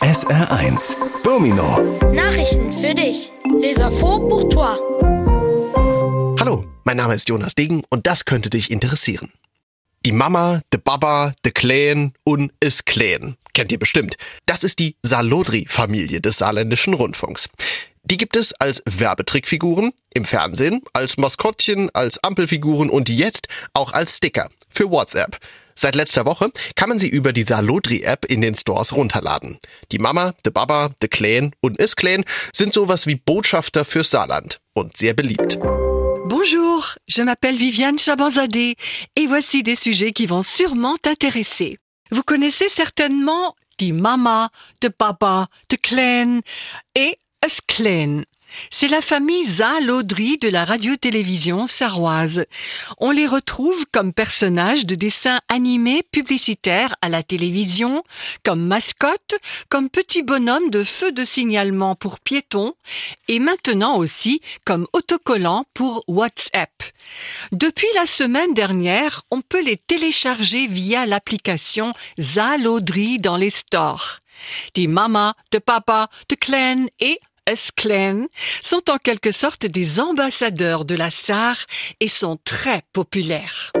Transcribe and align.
SR1 0.00 0.96
Domino 1.24 1.98
Nachrichten 2.12 2.70
für 2.70 2.94
dich. 2.94 3.32
Les 3.60 3.78
infos 3.78 4.20
pour 4.28 4.48
toi. 4.48 4.76
Hallo, 6.38 6.64
mein 6.84 6.96
Name 6.96 7.16
ist 7.16 7.28
Jonas 7.28 7.56
Degen 7.56 7.82
und 7.90 8.06
das 8.06 8.24
könnte 8.24 8.48
dich 8.48 8.70
interessieren. 8.70 9.32
Die 10.06 10.12
Mama, 10.12 10.60
de 10.72 10.80
Baba, 10.80 11.34
de 11.44 11.50
Kläen 11.50 12.12
und 12.22 12.52
is 12.60 12.84
Kläen. 12.84 13.36
Kennt 13.54 13.72
ihr 13.72 13.78
bestimmt. 13.80 14.16
Das 14.46 14.62
ist 14.62 14.78
die 14.78 14.94
Salodri-Familie 15.02 16.20
des 16.20 16.38
saarländischen 16.38 16.94
Rundfunks. 16.94 17.48
Die 18.04 18.16
gibt 18.16 18.36
es 18.36 18.52
als 18.52 18.84
Werbetrickfiguren 18.86 19.92
im 20.14 20.24
Fernsehen, 20.24 20.82
als 20.92 21.16
Maskottchen, 21.16 21.90
als 21.92 22.22
Ampelfiguren 22.22 22.88
und 22.88 23.08
jetzt 23.08 23.48
auch 23.74 23.92
als 23.92 24.16
Sticker 24.16 24.48
für 24.68 24.92
WhatsApp. 24.92 25.38
Seit 25.80 25.94
letzter 25.94 26.26
Woche 26.26 26.50
kann 26.74 26.88
man 26.88 26.98
sie 26.98 27.08
über 27.08 27.32
die 27.32 27.44
Salodri-App 27.44 28.24
in 28.24 28.40
den 28.40 28.56
Stores 28.56 28.96
runterladen. 28.96 29.60
Die 29.92 30.00
Mama, 30.00 30.34
de 30.44 30.52
Baba, 30.52 30.90
de 31.00 31.08
Kläen 31.08 31.54
und 31.60 31.78
is 31.78 31.94
Kläen 31.94 32.24
sind 32.52 32.74
sowas 32.74 33.06
wie 33.06 33.14
Botschafter 33.14 33.84
fürs 33.84 34.10
Saarland 34.10 34.58
und 34.74 34.96
sehr 34.96 35.14
beliebt. 35.14 35.56
Bonjour, 36.26 36.96
je 37.06 37.22
m'appelle 37.22 37.60
Viviane 37.60 38.00
Chabanzadeh 38.00 38.74
et 39.14 39.26
voici 39.28 39.62
des 39.62 39.76
sujets 39.76 40.12
qui 40.12 40.26
vont 40.26 40.42
sûrement 40.42 40.96
t'intéresser. 41.00 41.78
Vous 42.10 42.24
connaissez 42.24 42.68
certainement 42.68 43.54
die 43.78 43.92
Mama, 43.92 44.50
de 44.80 44.88
Papa, 44.88 45.46
de 45.70 45.76
Klein 45.76 46.40
et 46.96 47.16
Eusklen. 47.44 48.24
C'est 48.70 48.88
la 48.88 49.00
famille 49.00 49.44
Zahl-Audry 49.44 50.38
de 50.38 50.48
la 50.48 50.64
radio-télévision 50.64 51.66
sarroise. 51.66 52.46
On 52.98 53.10
les 53.10 53.26
retrouve 53.26 53.86
comme 53.92 54.12
personnages 54.12 54.86
de 54.86 54.94
dessins 54.94 55.40
animés 55.48 56.02
publicitaires 56.02 56.94
à 57.02 57.08
la 57.08 57.22
télévision, 57.22 58.02
comme 58.44 58.66
mascottes, 58.66 59.36
comme 59.68 59.90
petits 59.90 60.22
bonhommes 60.22 60.70
de 60.70 60.82
feu 60.82 61.12
de 61.12 61.24
signalement 61.24 61.94
pour 61.94 62.20
piétons 62.20 62.74
et 63.28 63.38
maintenant 63.38 63.96
aussi 63.96 64.40
comme 64.64 64.86
autocollants 64.92 65.64
pour 65.74 66.04
WhatsApp. 66.08 66.72
Depuis 67.52 67.88
la 67.94 68.06
semaine 68.06 68.54
dernière, 68.54 69.22
on 69.30 69.40
peut 69.40 69.62
les 69.62 69.76
télécharger 69.76 70.66
via 70.66 71.06
l'application 71.06 71.92
Zahl-Audry 72.18 73.18
dans 73.18 73.36
les 73.36 73.50
stores. 73.50 74.20
Die 74.74 74.88
Mama, 74.88 75.34
de 75.50 75.58
Papa, 75.58 76.08
de 76.28 76.34
Clan 76.36 76.86
et 77.00 77.18
Eusklen 77.48 78.28
sont 78.62 78.90
en 78.90 78.98
quelque 78.98 79.30
sorte 79.30 79.64
des 79.64 79.98
ambassadeurs 80.00 80.84
de 80.84 80.94
la 80.94 81.10
Sarre 81.10 81.64
et 81.98 82.08
sont 82.08 82.38
très 82.44 82.82
populaires. 82.92 83.72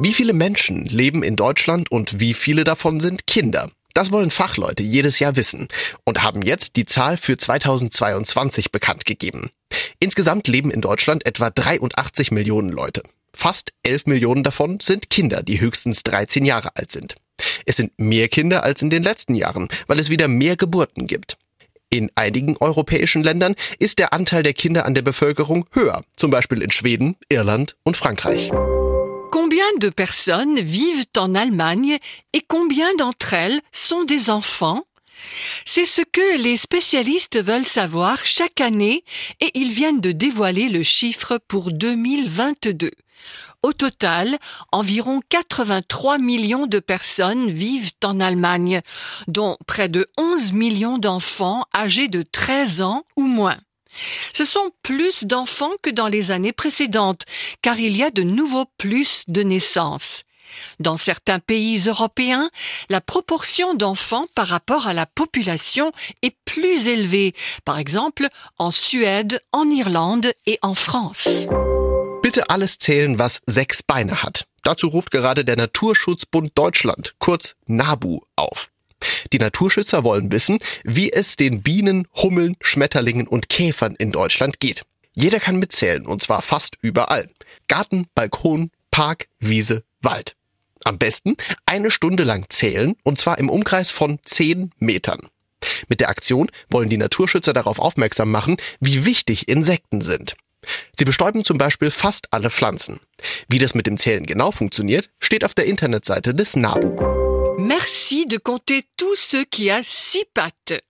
Wie 0.00 0.14
viele 0.14 0.32
Menschen 0.32 0.86
leben 0.86 1.22
in 1.22 1.36
Deutschland 1.36 1.90
und 1.90 2.20
wie 2.20 2.32
viele 2.32 2.64
davon 2.64 3.00
sind 3.00 3.26
Kinder? 3.26 3.70
Das 3.92 4.12
wollen 4.12 4.30
Fachleute 4.30 4.82
jedes 4.82 5.18
Jahr 5.18 5.36
wissen 5.36 5.68
und 6.04 6.22
haben 6.22 6.40
jetzt 6.40 6.76
die 6.76 6.86
Zahl 6.86 7.18
für 7.18 7.36
2022 7.36 8.72
bekannt 8.72 9.04
gegeben. 9.04 9.50
Insgesamt 9.98 10.48
leben 10.48 10.70
in 10.70 10.80
Deutschland 10.80 11.26
etwa 11.26 11.50
83 11.50 12.30
Millionen 12.30 12.70
Leute. 12.70 13.02
Fast 13.34 13.72
11 13.82 14.06
Millionen 14.06 14.42
davon 14.42 14.78
sind 14.80 15.10
Kinder, 15.10 15.42
die 15.42 15.60
höchstens 15.60 16.02
13 16.04 16.46
Jahre 16.46 16.70
alt 16.76 16.92
sind. 16.92 17.16
Es 17.66 17.76
sind 17.76 17.92
mehr 17.98 18.28
Kinder 18.28 18.64
als 18.64 18.80
in 18.80 18.88
den 18.88 19.02
letzten 19.02 19.34
Jahren, 19.34 19.68
weil 19.86 19.98
es 19.98 20.08
wieder 20.08 20.28
mehr 20.28 20.56
Geburten 20.56 21.06
gibt. 21.06 21.36
In 21.92 22.08
einigen 22.14 22.56
europäischen 22.60 23.24
Ländern 23.24 23.56
ist 23.80 23.98
der 23.98 24.12
Anteil 24.12 24.44
der 24.44 24.52
Kinder 24.52 24.86
an 24.86 24.94
der 24.94 25.02
Bevölkerung 25.02 25.66
höher, 25.72 26.02
zum 26.14 26.30
Beispiel 26.30 26.62
in 26.62 26.70
Schweden, 26.70 27.16
Irland 27.28 27.74
und 27.82 27.96
Frankreich. 27.96 28.48
Combien 29.32 29.66
de 29.80 29.90
personnes 29.90 30.56
vivent 30.62 31.18
en 31.18 31.34
Allemagne 31.34 31.98
et 32.32 32.42
combien 32.46 32.86
d'entre 32.96 33.34
elles 33.34 33.60
sont 33.72 34.04
des 34.04 34.30
enfants? 34.30 34.84
C'est 35.64 35.84
ce 35.84 36.02
que 36.02 36.40
les 36.40 36.56
spécialistes 36.56 37.42
veulent 37.42 37.66
savoir 37.66 38.24
chaque 38.24 38.60
année 38.60 39.02
et 39.40 39.50
ils 39.54 39.72
viennent 39.72 40.00
de 40.00 40.12
dévoiler 40.12 40.68
le 40.68 40.84
chiffre 40.84 41.40
pour 41.48 41.72
2022. 41.72 42.92
Au 43.62 43.72
total, 43.74 44.38
environ 44.72 45.20
83 45.28 46.18
millions 46.18 46.66
de 46.66 46.78
personnes 46.78 47.50
vivent 47.50 47.92
en 48.02 48.18
Allemagne, 48.18 48.80
dont 49.28 49.56
près 49.66 49.88
de 49.88 50.06
11 50.16 50.52
millions 50.52 50.98
d'enfants 50.98 51.64
âgés 51.74 52.08
de 52.08 52.22
13 52.22 52.80
ans 52.80 53.04
ou 53.16 53.24
moins. 53.24 53.58
Ce 54.32 54.44
sont 54.44 54.70
plus 54.82 55.24
d'enfants 55.24 55.72
que 55.82 55.90
dans 55.90 56.08
les 56.08 56.30
années 56.30 56.52
précédentes, 56.52 57.24
car 57.60 57.78
il 57.78 57.96
y 57.96 58.02
a 58.02 58.10
de 58.10 58.22
nouveaux 58.22 58.66
plus 58.78 59.24
de 59.28 59.42
naissances. 59.42 60.22
Dans 60.80 60.96
certains 60.96 61.38
pays 61.38 61.78
européens, 61.86 62.50
la 62.88 63.00
proportion 63.00 63.74
d'enfants 63.74 64.26
par 64.34 64.48
rapport 64.48 64.86
à 64.86 64.94
la 64.94 65.06
population 65.06 65.92
est 66.22 66.36
plus 66.44 66.88
élevée, 66.88 67.34
par 67.64 67.78
exemple 67.78 68.26
en 68.58 68.70
Suède, 68.70 69.40
en 69.52 69.68
Irlande 69.70 70.32
et 70.46 70.58
en 70.62 70.74
France. 70.74 71.46
Bitte 72.22 72.50
alles 72.50 72.78
zählen, 72.78 73.18
was 73.18 73.40
sechs 73.46 73.82
Beine 73.82 74.22
hat. 74.22 74.46
Dazu 74.62 74.88
ruft 74.88 75.10
gerade 75.10 75.44
der 75.44 75.56
Naturschutzbund 75.56 76.52
Deutschland, 76.54 77.14
kurz 77.18 77.54
NABU, 77.66 78.20
auf. 78.36 78.70
Die 79.32 79.38
Naturschützer 79.38 80.04
wollen 80.04 80.30
wissen, 80.30 80.58
wie 80.84 81.10
es 81.10 81.36
den 81.36 81.62
Bienen, 81.62 82.06
Hummeln, 82.14 82.56
Schmetterlingen 82.60 83.26
und 83.26 83.48
Käfern 83.48 83.94
in 83.94 84.12
Deutschland 84.12 84.60
geht. 84.60 84.82
Jeder 85.14 85.40
kann 85.40 85.58
mitzählen, 85.58 86.06
und 86.06 86.22
zwar 86.22 86.42
fast 86.42 86.76
überall. 86.82 87.30
Garten, 87.68 88.06
Balkon, 88.14 88.70
Park, 88.90 89.28
Wiese, 89.38 89.82
Wald. 90.02 90.36
Am 90.84 90.98
besten 90.98 91.36
eine 91.64 91.90
Stunde 91.90 92.24
lang 92.24 92.44
zählen, 92.50 92.96
und 93.02 93.18
zwar 93.18 93.38
im 93.38 93.48
Umkreis 93.48 93.90
von 93.90 94.18
zehn 94.24 94.72
Metern. 94.78 95.28
Mit 95.88 96.00
der 96.00 96.10
Aktion 96.10 96.50
wollen 96.68 96.90
die 96.90 96.96
Naturschützer 96.98 97.54
darauf 97.54 97.78
aufmerksam 97.78 98.30
machen, 98.30 98.56
wie 98.80 99.06
wichtig 99.06 99.48
Insekten 99.48 100.02
sind. 100.02 100.36
Sie 100.98 101.04
bestäuben 101.04 101.44
zum 101.44 101.58
Beispiel 101.58 101.90
fast 101.90 102.28
alle 102.32 102.50
Pflanzen. 102.50 103.00
Wie 103.48 103.58
das 103.58 103.74
mit 103.74 103.86
dem 103.86 103.96
Zählen 103.96 104.26
genau 104.26 104.50
funktioniert, 104.50 105.08
steht 105.18 105.44
auf 105.44 105.54
der 105.54 105.66
Internetseite 105.66 106.34
des 106.34 106.56
NABU. 106.56 107.58
Merci 107.58 108.26
de 108.26 108.38
compter 108.38 108.80
tout 108.96 109.16
ce 109.16 109.44
qui 109.44 109.70
a 109.70 109.82
six 109.82 110.24
pattes. 110.32 110.80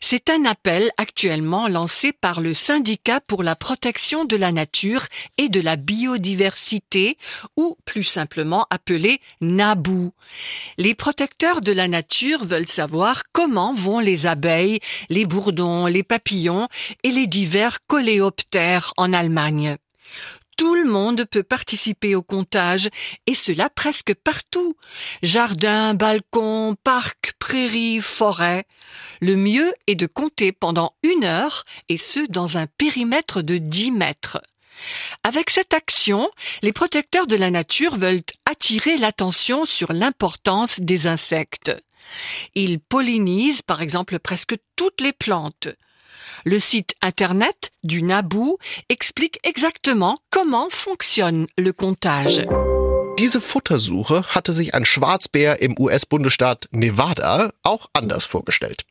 C'est 0.00 0.30
un 0.30 0.44
appel 0.44 0.90
actuellement 0.96 1.68
lancé 1.68 2.12
par 2.12 2.40
le 2.40 2.54
syndicat 2.54 3.20
pour 3.20 3.42
la 3.42 3.56
protection 3.56 4.24
de 4.24 4.36
la 4.36 4.52
nature 4.52 5.06
et 5.38 5.48
de 5.48 5.60
la 5.60 5.76
biodiversité, 5.76 7.16
ou 7.56 7.76
plus 7.84 8.04
simplement 8.04 8.66
appelé 8.70 9.20
NABU. 9.40 10.10
Les 10.78 10.94
protecteurs 10.94 11.60
de 11.60 11.72
la 11.72 11.88
nature 11.88 12.44
veulent 12.44 12.68
savoir 12.68 13.22
comment 13.32 13.74
vont 13.74 14.00
les 14.00 14.26
abeilles, 14.26 14.80
les 15.08 15.24
bourdons, 15.24 15.86
les 15.86 16.02
papillons 16.02 16.68
et 17.02 17.10
les 17.10 17.26
divers 17.26 17.78
coléoptères 17.86 18.92
en 18.96 19.12
Allemagne. 19.12 19.76
Tout 20.56 20.74
le 20.74 20.84
monde 20.84 21.24
peut 21.24 21.42
participer 21.42 22.14
au 22.14 22.22
comptage, 22.22 22.88
et 23.26 23.34
cela 23.34 23.70
presque 23.70 24.14
partout. 24.14 24.76
Jardin, 25.22 25.94
balcon, 25.94 26.76
parc, 26.84 27.32
prairie, 27.38 28.00
forêt. 28.00 28.64
Le 29.20 29.36
mieux 29.36 29.72
est 29.86 29.94
de 29.94 30.06
compter 30.06 30.52
pendant 30.52 30.94
une 31.02 31.24
heure, 31.24 31.64
et 31.88 31.98
ce 31.98 32.26
dans 32.28 32.58
un 32.58 32.66
périmètre 32.66 33.42
de 33.42 33.58
10 33.58 33.92
mètres. 33.92 34.40
Avec 35.24 35.50
cette 35.50 35.74
action, 35.74 36.30
les 36.62 36.72
protecteurs 36.72 37.26
de 37.26 37.36
la 37.36 37.50
nature 37.50 37.96
veulent 37.96 38.22
attirer 38.50 38.96
l'attention 38.98 39.64
sur 39.64 39.92
l'importance 39.92 40.80
des 40.80 41.06
insectes. 41.06 41.72
Ils 42.54 42.80
pollinisent 42.80 43.62
par 43.62 43.80
exemple 43.80 44.18
presque 44.18 44.56
toutes 44.76 45.00
les 45.00 45.12
plantes. 45.12 45.68
Le 46.44 46.58
site 46.58 46.94
internet 47.04 47.72
du 47.82 48.02
NABU 48.02 48.56
explique 48.88 49.38
exactement 49.42 50.18
comment 50.30 50.68
fonctionne 50.70 51.46
le 51.56 51.72
comptage. 51.72 52.46
Diese 53.18 53.40
Futtersuche 53.40 54.24
hatte 54.34 54.52
sich 54.52 54.74
ein 54.74 54.84
Schwarzbär 54.84 55.60
im 55.60 55.78
US-Bundesstaat 55.78 56.68
Nevada 56.72 57.52
auch 57.62 57.88
anders 57.92 58.24
vorgestellt. 58.24 58.84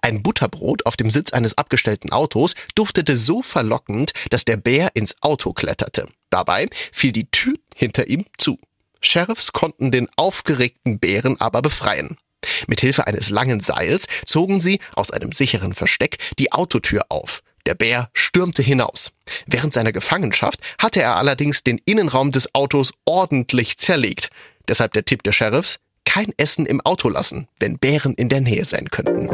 Ein 0.00 0.22
Butterbrot 0.22 0.86
auf 0.86 0.96
dem 0.96 1.10
Sitz 1.10 1.32
eines 1.32 1.58
abgestellten 1.58 2.10
Autos 2.10 2.54
duftete 2.74 3.16
so 3.16 3.42
verlockend, 3.42 4.12
dass 4.30 4.44
der 4.44 4.56
Bär 4.56 4.90
ins 4.94 5.14
Auto 5.20 5.52
kletterte. 5.52 6.08
Dabei 6.30 6.68
fiel 6.92 7.12
die 7.12 7.30
Tür 7.30 7.54
hinter 7.74 8.08
ihm 8.08 8.24
zu. 8.38 8.58
Sheriffs 9.00 9.52
konnten 9.52 9.90
den 9.90 10.08
aufgeregten 10.16 10.98
Bären 10.98 11.40
aber 11.40 11.62
befreien. 11.62 12.16
Mithilfe 12.66 13.06
eines 13.06 13.30
langen 13.30 13.60
Seils 13.60 14.06
zogen 14.24 14.60
sie 14.60 14.80
aus 14.94 15.10
einem 15.10 15.32
sicheren 15.32 15.74
Versteck 15.74 16.18
die 16.38 16.52
Autotür 16.52 17.06
auf. 17.08 17.42
Der 17.66 17.74
Bär 17.74 18.10
stürmte 18.12 18.62
hinaus. 18.62 19.12
Während 19.46 19.74
seiner 19.74 19.92
Gefangenschaft 19.92 20.60
hatte 20.78 21.02
er 21.02 21.16
allerdings 21.16 21.64
den 21.64 21.80
Innenraum 21.84 22.30
des 22.30 22.54
Autos 22.54 22.92
ordentlich 23.04 23.76
zerlegt. 23.78 24.30
Deshalb 24.68 24.92
der 24.92 25.04
Tipp 25.04 25.24
der 25.24 25.32
Sheriffs, 25.32 25.78
kein 26.04 26.32
Essen 26.36 26.66
im 26.66 26.80
Auto 26.80 27.08
lassen, 27.08 27.48
wenn 27.58 27.78
Bären 27.78 28.14
in 28.14 28.28
der 28.28 28.40
Nähe 28.40 28.64
sein 28.64 28.88
könnten. 28.90 29.28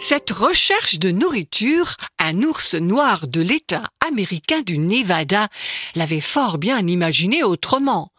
Cette 0.00 0.40
recherche 0.40 1.00
de 1.00 1.10
nourriture, 1.10 1.96
un 2.18 2.44
ours 2.44 2.74
noir 2.74 3.26
de 3.26 3.42
l'État 3.42 3.88
américain 4.06 4.62
du 4.64 4.78
Nevada 4.78 5.48
l'avait 5.96 6.20
fort 6.20 6.58
bien 6.58 6.86
imaginé 6.86 7.42
autrement. 7.42 8.12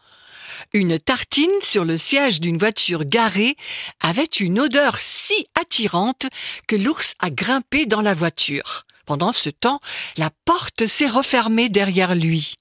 Une 0.72 1.00
tartine 1.00 1.50
sur 1.62 1.84
le 1.84 1.98
siège 1.98 2.40
d'une 2.40 2.56
voiture 2.56 3.04
garée 3.04 3.56
avait 4.00 4.22
une 4.22 4.60
odeur 4.60 4.98
si 5.00 5.48
attirante 5.60 6.26
que 6.68 6.76
l'ours 6.76 7.14
a 7.18 7.28
grimpé 7.28 7.86
dans 7.86 8.00
la 8.00 8.14
voiture. 8.14 8.86
Pendant 9.04 9.32
ce 9.32 9.50
temps, 9.50 9.80
la 10.16 10.30
porte 10.44 10.86
s'est 10.86 11.08
refermée 11.08 11.68
derrière 11.68 12.14
lui. 12.14 12.54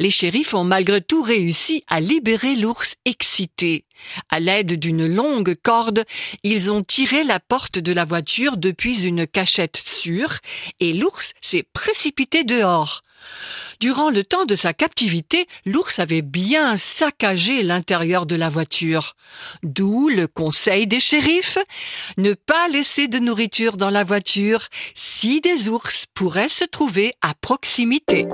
Les 0.00 0.10
shérifs 0.10 0.54
ont 0.54 0.64
malgré 0.64 1.00
tout 1.00 1.22
réussi 1.22 1.84
à 1.86 2.00
libérer 2.00 2.56
l'ours 2.56 2.96
excité. 3.04 3.84
À 4.28 4.40
l'aide 4.40 4.76
d'une 4.80 5.06
longue 5.06 5.54
corde, 5.62 6.04
ils 6.42 6.72
ont 6.72 6.82
tiré 6.82 7.22
la 7.22 7.38
porte 7.38 7.78
de 7.78 7.92
la 7.92 8.04
voiture 8.04 8.56
depuis 8.56 9.04
une 9.04 9.24
cachette 9.24 9.76
sûre 9.76 10.38
et 10.80 10.92
l'ours 10.92 11.32
s'est 11.40 11.66
précipité 11.72 12.42
dehors. 12.42 13.02
Durant 13.80 14.10
le 14.10 14.24
temps 14.24 14.46
de 14.46 14.56
sa 14.56 14.72
captivité, 14.72 15.46
l'ours 15.64 15.98
avait 15.98 16.22
bien 16.22 16.76
saccagé 16.76 17.62
l'intérieur 17.62 18.26
de 18.26 18.36
la 18.36 18.48
voiture. 18.48 19.14
D'où 19.62 20.08
le 20.08 20.26
conseil 20.26 20.86
des 20.86 21.00
shérifs 21.00 21.58
ne 22.16 22.32
pas 22.32 22.68
laisser 22.68 23.08
de 23.08 23.18
nourriture 23.18 23.76
dans 23.76 23.90
la 23.90 24.04
voiture 24.04 24.66
si 24.94 25.40
des 25.40 25.68
ours 25.68 26.06
pourraient 26.14 26.48
se 26.48 26.64
trouver 26.64 27.14
à 27.20 27.34
proximité. 27.34 28.26